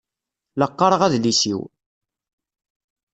[0.59, 1.59] La qqaṛeɣ adlis-iw.